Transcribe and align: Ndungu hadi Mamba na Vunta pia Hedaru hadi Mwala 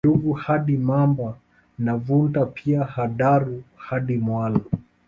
Ndungu 0.05 0.33
hadi 0.33 0.77
Mamba 0.77 1.37
na 1.79 1.97
Vunta 1.97 2.45
pia 2.45 2.83
Hedaru 2.83 3.63
hadi 3.75 4.17
Mwala 4.17 4.59